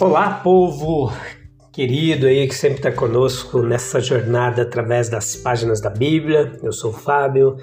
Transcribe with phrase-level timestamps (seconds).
[0.00, 1.12] Olá, povo
[1.72, 6.56] querido aí que sempre está conosco nessa jornada através das páginas da Bíblia.
[6.62, 7.56] Eu sou o Fábio,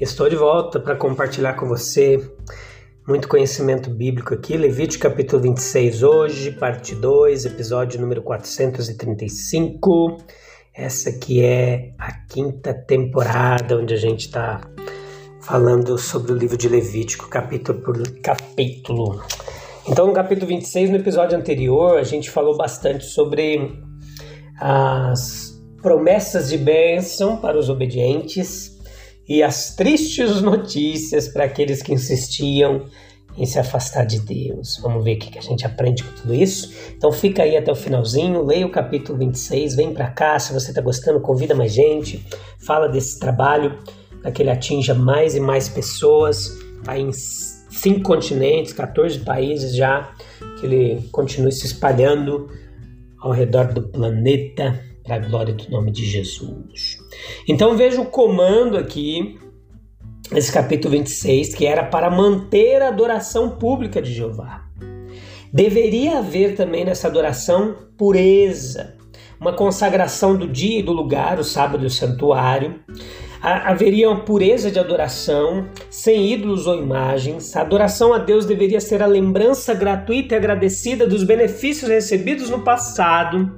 [0.00, 2.18] estou de volta para compartilhar com você
[3.06, 4.56] muito conhecimento bíblico aqui.
[4.56, 10.16] Levítico capítulo 26 hoje, parte 2, episódio número 435.
[10.74, 14.62] Essa aqui é a quinta temporada onde a gente está
[15.42, 19.20] falando sobre o livro de Levítico, capítulo por capítulo.
[19.88, 23.78] Então, no capítulo 26, no episódio anterior, a gente falou bastante sobre
[24.58, 28.78] as promessas de bênção para os obedientes
[29.28, 32.84] e as tristes notícias para aqueles que insistiam
[33.36, 34.78] em se afastar de Deus.
[34.82, 36.72] Vamos ver o que a gente aprende com tudo isso.
[36.96, 40.70] Então fica aí até o finalzinho, leia o capítulo 26, vem para cá, se você
[40.70, 42.24] está gostando, convida mais gente,
[42.64, 43.78] fala desse trabalho
[44.20, 46.56] para que ele atinja mais e mais pessoas,
[46.94, 47.10] em
[47.82, 50.12] cinco continentes, 14 países já,
[50.58, 52.48] que ele continue se espalhando
[53.20, 56.98] ao redor do planeta para a glória do nome de Jesus.
[57.48, 59.36] Então veja o comando aqui,
[60.32, 64.64] esse capítulo 26, que era para manter a adoração pública de Jeová.
[65.52, 68.96] Deveria haver também nessa adoração pureza,
[69.40, 72.80] uma consagração do dia e do lugar, o sábado e o santuário,
[73.42, 77.56] haveria uma pureza de adoração, sem ídolos ou imagens.
[77.56, 82.60] A adoração a Deus deveria ser a lembrança gratuita e agradecida dos benefícios recebidos no
[82.60, 83.50] passado.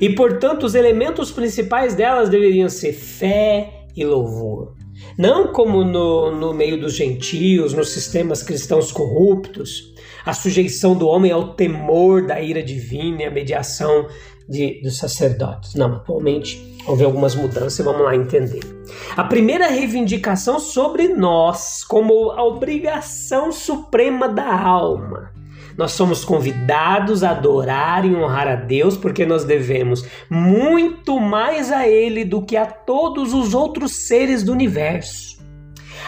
[0.00, 4.74] E, portanto, os elementos principais delas deveriam ser fé e louvor.
[5.18, 9.92] Não como no, no meio dos gentios, nos sistemas cristãos corruptos,
[10.24, 14.06] a sujeição do homem ao temor da ira divina e a mediação
[14.48, 15.74] de, dos sacerdotes.
[15.74, 18.60] Não, atualmente houve algumas mudanças e vamos lá entender.
[19.16, 25.30] A primeira reivindicação sobre nós, como a obrigação suprema da alma.
[25.76, 31.88] Nós somos convidados a adorar e honrar a Deus porque nós devemos muito mais a
[31.88, 35.41] Ele do que a todos os outros seres do universo.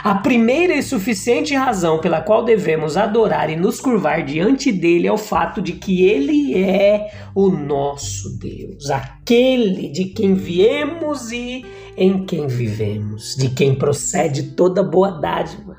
[0.02, 5.12] A primeira e suficiente razão pela qual devemos adorar e nos curvar diante dele é
[5.12, 11.64] o fato de que ele é o nosso Deus, aquele de quem viemos e
[11.96, 15.78] em quem vivemos, de quem procede toda boa dádiva.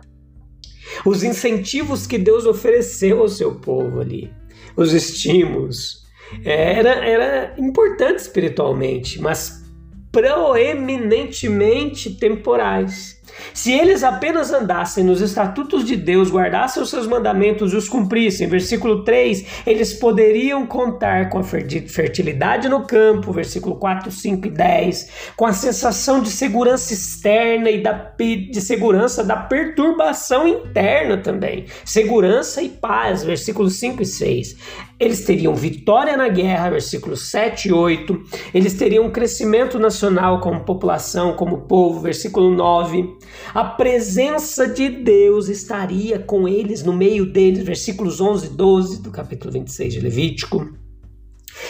[1.06, 4.32] Os incentivos que Deus ofereceu ao seu povo ali,
[4.76, 6.06] os estímulos,
[6.44, 9.64] era, era importante espiritualmente, mas
[10.12, 13.22] proeminentemente temporais.
[13.54, 18.48] Se eles apenas andassem nos estatutos de Deus, guardassem os seus mandamentos e os cumprissem,
[18.48, 25.10] versículo 3, eles poderiam contar com a fertilidade no campo, versículo 4, 5 e 10,
[25.36, 32.62] com a sensação de segurança externa e da, de segurança da perturbação interna também, segurança
[32.62, 34.56] e paz, versículos 5 e 6.
[34.98, 38.24] Eles teriam vitória na guerra, versículos 7 e 8.
[38.54, 43.15] Eles teriam crescimento nacional como população, como povo, versículo 9.
[43.54, 49.12] A presença de Deus estaria com eles, no meio deles, versículos 11 e 12 do
[49.12, 50.74] capítulo 26 de Levítico.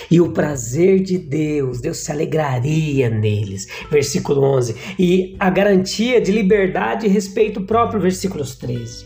[0.09, 4.75] E o prazer de Deus, Deus se alegraria neles, versículo 11.
[4.97, 9.05] E a garantia de liberdade e respeito próprio, versículos 13.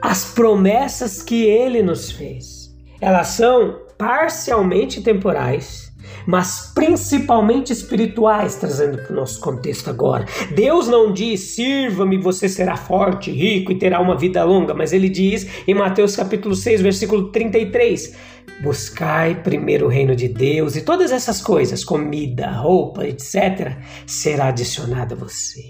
[0.00, 5.81] As promessas que ele nos fez, elas são parcialmente temporais
[6.26, 10.26] mas principalmente espirituais, trazendo para o nosso contexto agora.
[10.54, 15.08] Deus não diz, sirva-me, você será forte, rico e terá uma vida longa, mas ele
[15.08, 18.14] diz em Mateus capítulo 6, versículo 33,
[18.62, 23.76] buscai primeiro o reino de Deus e todas essas coisas, comida, roupa, etc.,
[24.06, 25.62] será adicionada a você.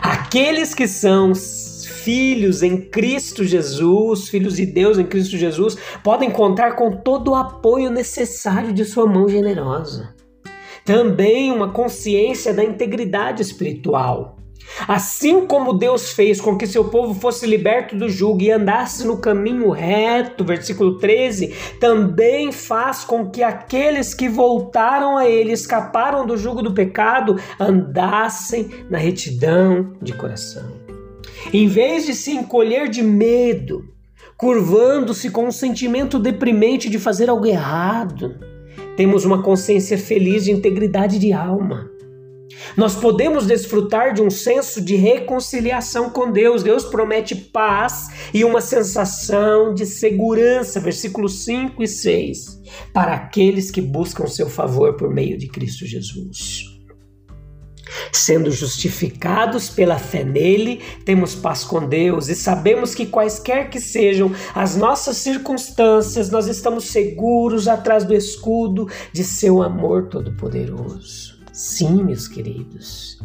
[0.00, 1.32] Aqueles que são
[2.02, 7.34] filhos em Cristo Jesus, filhos de Deus em Cristo Jesus, podem contar com todo o
[7.34, 10.14] apoio necessário de sua mão generosa.
[10.84, 14.36] Também uma consciência da integridade espiritual.
[14.88, 19.18] Assim como Deus fez com que seu povo fosse liberto do jugo e andasse no
[19.18, 26.36] caminho reto, versículo 13, também faz com que aqueles que voltaram a Ele, escaparam do
[26.36, 30.81] jugo do pecado, andassem na retidão de coração.
[31.50, 33.84] Em vez de se encolher de medo,
[34.36, 38.34] curvando-se com um sentimento deprimente de fazer algo errado,
[38.96, 41.90] temos uma consciência feliz de integridade de alma.
[42.76, 46.62] Nós podemos desfrutar de um senso de reconciliação com Deus.
[46.62, 52.60] Deus promete paz e uma sensação de segurança, versículos 5 e 6,
[52.92, 56.81] para aqueles que buscam seu favor por meio de Cristo Jesus.
[58.10, 64.32] Sendo justificados pela fé nele, temos paz com Deus e sabemos que, quaisquer que sejam
[64.54, 71.38] as nossas circunstâncias, nós estamos seguros atrás do escudo de seu amor todo-poderoso.
[71.52, 73.18] Sim, meus queridos.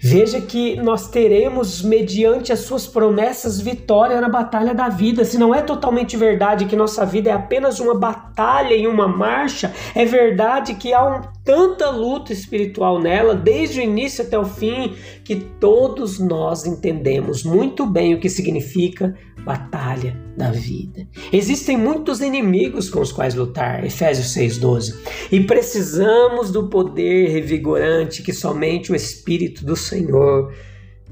[0.00, 5.24] Veja que nós teremos, mediante as suas promessas, vitória na batalha da vida.
[5.24, 9.74] Se não é totalmente verdade que nossa vida é apenas uma batalha e uma marcha,
[9.96, 14.92] é verdade que há um, tanta luta espiritual nela, desde o início até o fim,
[15.24, 19.16] que todos nós entendemos muito bem o que significa
[19.46, 21.08] batalha da vida.
[21.32, 24.94] Existem muitos inimigos com os quais lutar, Efésios 6:12,
[25.32, 30.52] e precisamos do poder revigorante que somente o espírito do Senhor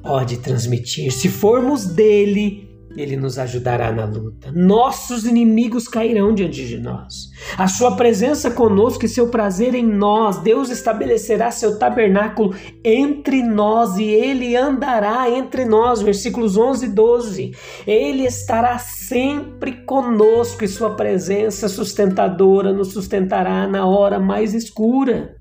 [0.02, 1.12] pode transmitir.
[1.12, 2.65] Se formos dele,
[2.96, 4.50] ele nos ajudará na luta.
[4.52, 7.30] Nossos inimigos cairão diante de nós.
[7.56, 12.54] A sua presença conosco e seu prazer em nós, Deus estabelecerá seu tabernáculo
[12.84, 16.00] entre nós e ele andará entre nós.
[16.00, 17.52] Versículos 11 e 12.
[17.86, 25.36] Ele estará sempre conosco e sua presença sustentadora nos sustentará na hora mais escura.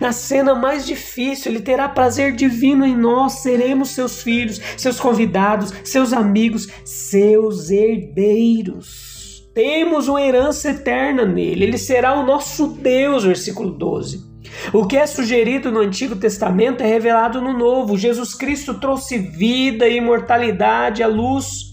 [0.00, 5.72] Na cena mais difícil, Ele terá prazer divino em nós, seremos seus filhos, seus convidados,
[5.84, 9.48] seus amigos, seus herdeiros.
[9.54, 14.28] Temos uma herança eterna nele, Ele será o nosso Deus, versículo 12.
[14.72, 17.96] O que é sugerido no Antigo Testamento é revelado no Novo.
[17.96, 21.68] Jesus Cristo trouxe vida e imortalidade à luz.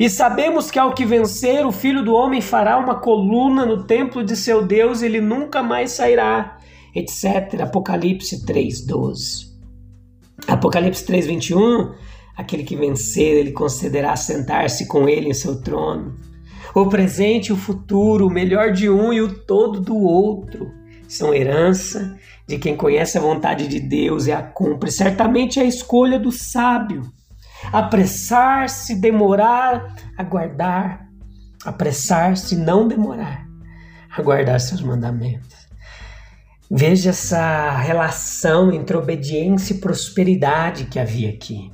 [0.00, 4.24] E sabemos que ao que vencer, o Filho do Homem fará uma coluna no templo
[4.24, 6.53] de seu Deus, e ele nunca mais sairá
[6.94, 7.60] etc.
[7.62, 9.52] Apocalipse 3:12.
[10.46, 11.94] Apocalipse 3:21,
[12.36, 16.16] aquele que vencer, ele concederá sentar-se com ele em seu trono.
[16.74, 20.72] O presente e o futuro, o melhor de um e o todo do outro,
[21.08, 24.90] são herança de quem conhece a vontade de Deus e a cumpre.
[24.90, 27.02] Certamente é a escolha do sábio.
[27.72, 31.08] Apressar-se, demorar, aguardar.
[31.64, 33.46] Apressar-se, não demorar.
[34.16, 35.63] Aguardar seus mandamentos.
[36.76, 41.70] Veja essa relação entre obediência e prosperidade que havia aqui.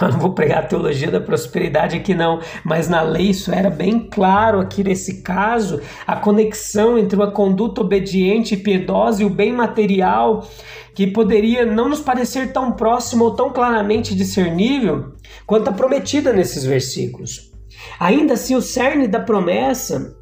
[0.00, 3.70] Eu não vou pregar a teologia da prosperidade aqui não, mas na lei isso era
[3.70, 9.30] bem claro aqui nesse caso, a conexão entre uma conduta obediente e piedosa e o
[9.30, 10.44] bem material,
[10.92, 15.12] que poderia não nos parecer tão próximo ou tão claramente discernível
[15.46, 17.52] quanto a prometida nesses versículos.
[18.00, 20.16] Ainda assim, o cerne da promessa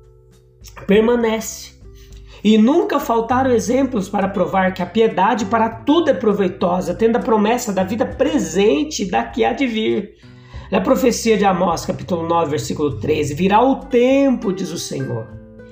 [0.87, 1.74] permanece.
[2.45, 7.21] E nunca faltaram exemplos para provar que a piedade para tudo é proveitosa, tendo a
[7.21, 10.17] promessa da vida presente da que há de vir.
[10.71, 15.27] Na profecia de Amós, capítulo 9, versículo 13: Virá o tempo, diz o Senhor,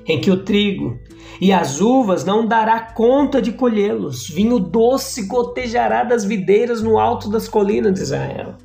[0.07, 0.97] em que o trigo
[1.39, 7.29] e as uvas não dará conta de colhê-los, vinho doce gotejará das videiras no alto
[7.29, 8.55] das colinas de Israel.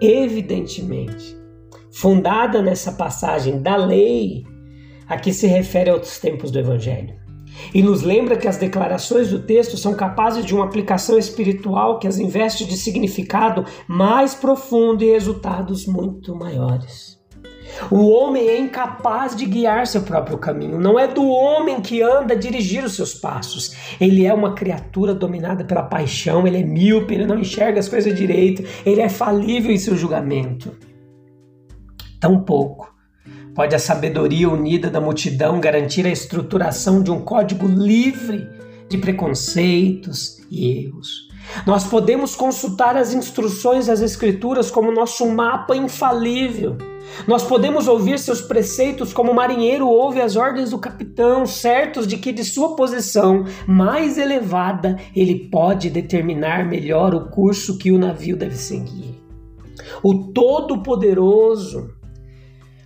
[0.00, 1.36] Evidentemente,
[1.92, 4.44] fundada nessa passagem da lei,
[5.08, 7.24] Aqui se refere aos tempos do Evangelho.
[7.72, 12.08] E nos lembra que as declarações do texto são capazes de uma aplicação espiritual que
[12.08, 17.22] as investe de significado mais profundo e resultados muito maiores.
[17.90, 20.78] O homem é incapaz de guiar seu próprio caminho.
[20.78, 23.74] Não é do homem que anda a dirigir os seus passos.
[24.00, 28.14] Ele é uma criatura dominada pela paixão, ele é míope, ele não enxerga as coisas
[28.14, 30.72] direito, ele é falível em seu julgamento.
[32.20, 32.93] Tampouco
[33.54, 38.48] Pode a sabedoria unida da multidão garantir a estruturação de um código livre
[38.88, 41.28] de preconceitos e erros.
[41.64, 46.76] Nós podemos consultar as instruções das Escrituras como nosso mapa infalível.
[47.28, 52.16] Nós podemos ouvir seus preceitos como o marinheiro ouve as ordens do capitão, certos de
[52.16, 58.36] que de sua posição mais elevada ele pode determinar melhor o curso que o navio
[58.36, 59.14] deve seguir.
[60.02, 61.93] O Todo-Poderoso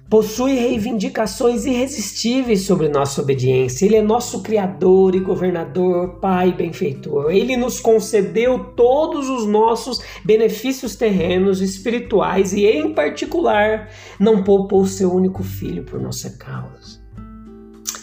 [0.08, 3.84] possui reivindicações irresistíveis sobre nossa obediência.
[3.84, 7.30] Ele é nosso Criador e governador, Pai benfeitor.
[7.30, 15.12] Ele nos concedeu todos os nossos benefícios terrenos, espirituais e, em particular, não poupou seu
[15.12, 17.06] único filho por nossa causa.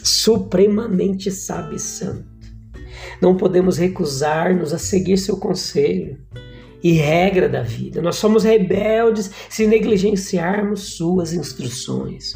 [0.04, 2.36] Supremamente sábio e santo.
[3.22, 6.20] Não podemos recusar-nos a seguir seu conselho
[6.86, 8.00] e regra da vida.
[8.00, 12.36] Nós somos rebeldes se negligenciarmos suas instruções.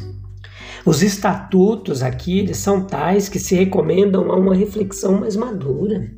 [0.84, 6.10] Os estatutos aqui eles são tais que se recomendam a uma reflexão mais madura.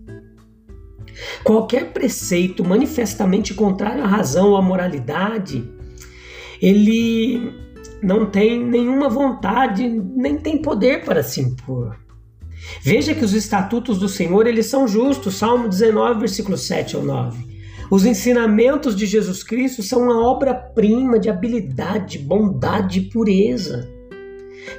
[1.44, 5.70] Qualquer preceito manifestamente contrário à razão ou à moralidade,
[6.58, 7.52] ele
[8.02, 11.98] não tem nenhuma vontade, nem tem poder para se impor.
[12.80, 15.34] Veja que os estatutos do Senhor, eles são justos.
[15.34, 17.51] Salmo 19, versículo 7 ao 9.
[17.92, 23.86] Os ensinamentos de Jesus Cristo são uma obra-prima de habilidade, bondade e pureza.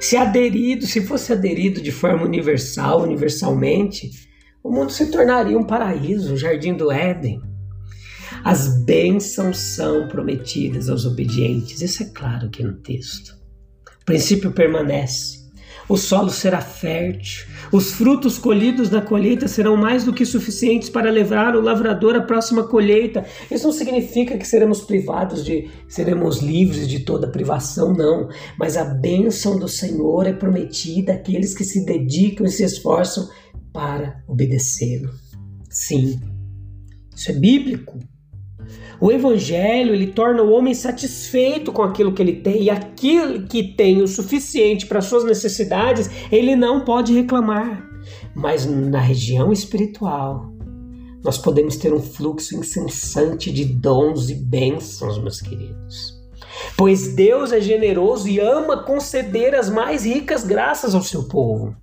[0.00, 4.10] Se aderido, se fosse aderido de forma universal, universalmente,
[4.64, 7.40] o mundo se tornaria um paraíso, um jardim do Éden.
[8.42, 13.32] As bênçãos são prometidas aos obedientes, isso é claro aqui no texto.
[14.02, 15.43] O princípio permanece
[15.88, 21.10] o solo será fértil, os frutos colhidos da colheita serão mais do que suficientes para
[21.10, 23.24] levar o lavrador à próxima colheita.
[23.50, 28.28] Isso não significa que seremos privados de, seremos livres de toda privação, não.
[28.58, 33.28] Mas a bênção do Senhor é prometida àqueles que se dedicam e se esforçam
[33.72, 35.10] para obedecê-lo.
[35.68, 36.20] Sim,
[37.14, 37.98] isso é bíblico.
[39.04, 43.62] O evangelho, ele torna o homem satisfeito com aquilo que ele tem e aquilo que
[43.62, 47.86] tem o suficiente para suas necessidades, ele não pode reclamar.
[48.34, 50.50] Mas na região espiritual,
[51.22, 56.18] nós podemos ter um fluxo incessante de dons e bênçãos, meus queridos.
[56.74, 61.76] Pois Deus é generoso e ama conceder as mais ricas graças ao seu povo.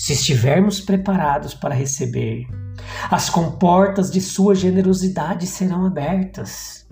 [0.00, 2.46] Se estivermos preparados para receber,
[3.10, 6.86] as comportas de sua generosidade serão abertas.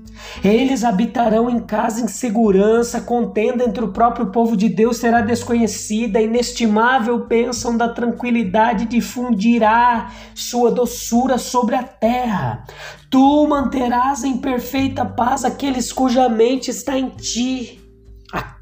[0.45, 6.21] Eles habitarão em casa em segurança, contenda entre o próprio povo de Deus será desconhecida,
[6.21, 12.67] inestimável bênção da tranquilidade difundirá sua doçura sobre a terra.
[13.09, 17.88] Tu manterás em perfeita paz aqueles cuja mente está em ti.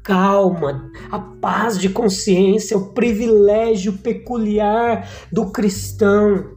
[0.07, 6.55] Calma, a paz de consciência, o privilégio peculiar do cristão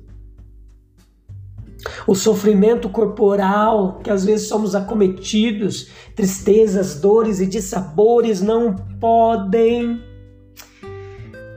[2.06, 10.00] o sofrimento corporal, que às vezes somos acometidos, tristezas, dores e dissabores não podem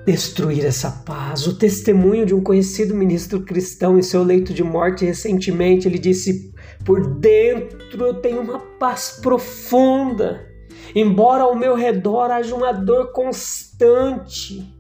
[0.03, 1.45] destruir essa paz.
[1.45, 6.51] O testemunho de um conhecido ministro cristão em seu leito de morte recentemente, ele disse:
[6.83, 10.52] "Por dentro eu tenho uma paz profunda,
[10.95, 14.71] embora ao meu redor haja uma dor constante."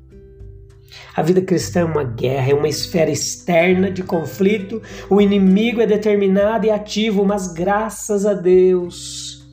[1.15, 4.81] A vida cristã é uma guerra, é uma esfera externa de conflito.
[5.09, 9.43] O inimigo é determinado e ativo, mas graças a Deus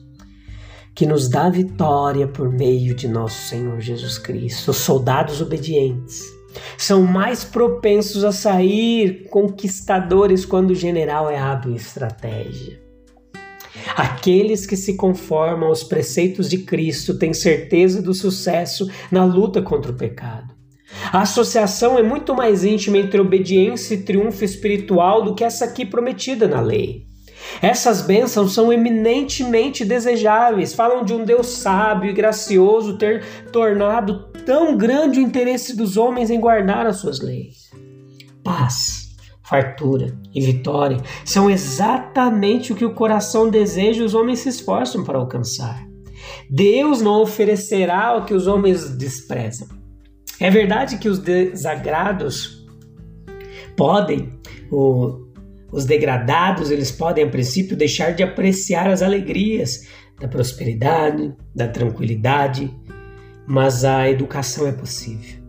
[0.93, 4.71] que nos dá vitória por meio de nosso Senhor Jesus Cristo.
[4.71, 6.21] Os soldados obedientes
[6.77, 12.90] são mais propensos a sair conquistadores quando o general é hábil em estratégia.
[13.95, 19.91] Aqueles que se conformam aos preceitos de Cristo têm certeza do sucesso na luta contra
[19.91, 20.53] o pecado.
[21.11, 25.85] A associação é muito mais íntima entre obediência e triunfo espiritual do que essa aqui
[25.85, 27.09] prometida na lei.
[27.61, 34.77] Essas bênçãos são eminentemente desejáveis, falam de um Deus sábio e gracioso ter tornado tão
[34.77, 37.71] grande o interesse dos homens em guardar as suas leis.
[38.43, 44.49] Paz, fartura e vitória são exatamente o que o coração deseja e os homens se
[44.49, 45.85] esforçam para alcançar.
[46.49, 49.67] Deus não oferecerá o que os homens desprezam.
[50.39, 52.65] É verdade que os desagrados
[53.75, 54.33] podem,
[54.71, 55.27] o,
[55.71, 59.87] os degradados, eles podem, a princípio, deixar de apreciar as alegrias
[60.19, 62.73] da prosperidade, da tranquilidade,
[63.47, 65.40] mas a educação é possível.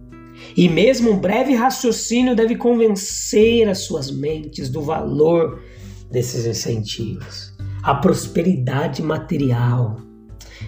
[0.56, 5.62] E mesmo um breve raciocínio deve convencer as suas mentes do valor
[6.11, 7.52] desses incentivos.
[7.82, 9.97] A prosperidade material,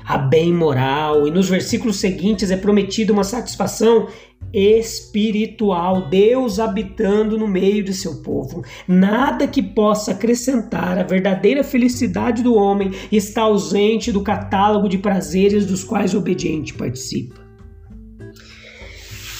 [0.05, 4.09] a bem moral, e nos versículos seguintes é prometida uma satisfação
[4.53, 8.65] espiritual, Deus habitando no meio de seu povo.
[8.87, 15.67] Nada que possa acrescentar a verdadeira felicidade do homem está ausente do catálogo de prazeres
[15.67, 17.44] dos quais o obediente participa.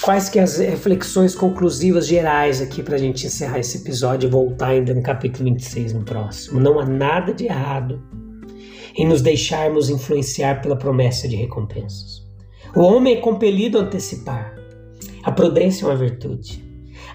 [0.05, 4.67] Quais que as reflexões conclusivas gerais aqui para a gente encerrar esse episódio e voltar
[4.67, 6.61] ainda no capítulo 26 no próximo?
[6.61, 8.03] Não há nada de errado
[8.95, 12.23] em nos deixarmos influenciar pela promessa de recompensas.
[12.77, 14.55] O homem é compelido a antecipar.
[15.23, 16.63] A prudência é uma virtude.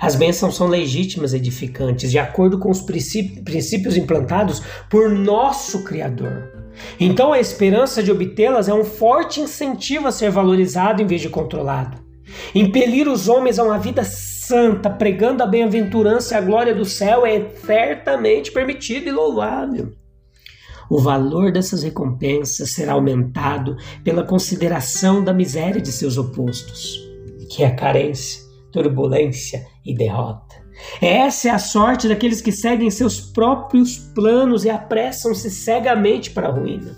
[0.01, 6.51] As bênçãos são legítimas e edificantes, de acordo com os princípios implantados por nosso Criador.
[6.99, 11.29] Então, a esperança de obtê-las é um forte incentivo a ser valorizado em vez de
[11.29, 12.08] controlado.
[12.53, 17.25] Impelir os homens a uma vida santa, pregando a bem-aventurança e a glória do céu,
[17.25, 19.91] é certamente permitido e louvável.
[20.89, 26.99] O valor dessas recompensas será aumentado pela consideração da miséria de seus opostos,
[27.51, 30.55] que é carência, turbulência e derrota.
[30.99, 36.51] Essa é a sorte daqueles que seguem seus próprios planos e apressam-se cegamente para a
[36.51, 36.97] ruína.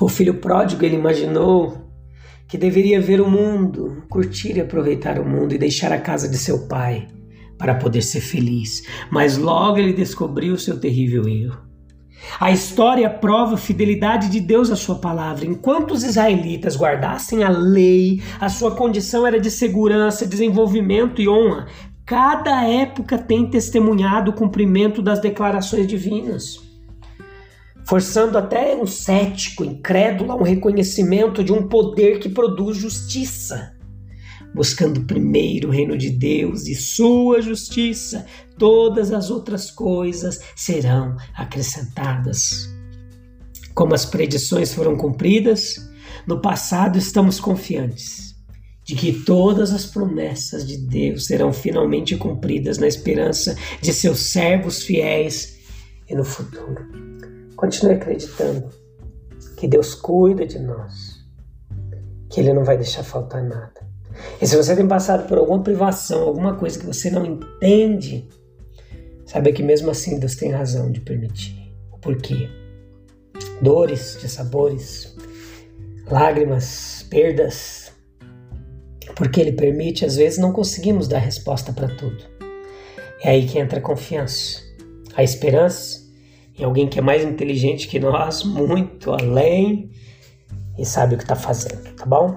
[0.00, 1.76] O filho pródigo ele imaginou
[2.52, 6.36] que deveria ver o mundo, curtir e aproveitar o mundo e deixar a casa de
[6.36, 7.08] seu pai
[7.56, 11.62] para poder ser feliz, mas logo ele descobriu seu terrível erro.
[12.38, 15.46] A história prova a fidelidade de Deus à sua palavra.
[15.46, 21.68] Enquanto os israelitas guardassem a lei, a sua condição era de segurança, desenvolvimento e honra.
[22.04, 26.60] Cada época tem testemunhado o cumprimento das declarações divinas,
[27.86, 33.72] forçando até um cético, incrédulo, a um reconhecimento de um poder que produz justiça
[34.54, 38.26] buscando primeiro o reino de Deus e sua justiça,
[38.58, 42.68] todas as outras coisas serão acrescentadas.
[43.74, 45.90] Como as predições foram cumpridas,
[46.26, 48.32] no passado estamos confiantes
[48.84, 54.82] de que todas as promessas de Deus serão finalmente cumpridas na esperança de seus servos
[54.82, 55.56] fiéis
[56.08, 56.84] e no futuro.
[57.56, 58.70] Continue acreditando
[59.56, 61.24] que Deus cuida de nós,
[62.28, 63.80] que Ele não vai deixar faltar nada.
[64.40, 68.28] E se você tem passado por alguma privação, alguma coisa que você não entende,
[69.24, 71.72] saiba que mesmo assim Deus tem razão de permitir.
[72.00, 72.48] Por quê?
[73.60, 75.16] Dores, dissabores,
[76.10, 77.92] lágrimas, perdas.
[79.14, 82.24] Porque Ele permite, às vezes não conseguimos dar resposta para tudo.
[83.22, 84.60] É aí que entra a confiança,
[85.14, 86.01] a esperança
[86.58, 89.90] em alguém que é mais inteligente que nós, muito além
[90.78, 92.36] e sabe o que está fazendo, tá bom?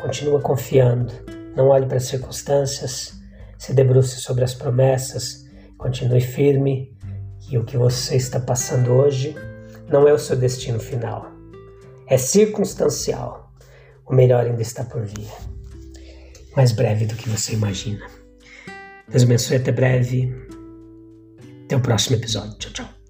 [0.00, 1.12] Continua confiando.
[1.56, 3.14] Não olhe para as circunstâncias.
[3.56, 5.46] Se debruce sobre as promessas.
[5.78, 6.94] Continue firme.
[7.50, 9.34] E o que você está passando hoje
[9.88, 11.30] não é o seu destino final.
[12.06, 13.52] É circunstancial.
[14.06, 15.30] O melhor ainda está por vir.
[16.54, 18.06] Mais breve do que você imagina.
[19.08, 20.34] Deus abençoe até breve.
[21.64, 22.58] Até o próximo episódio.
[22.58, 23.03] Tchau, tchau.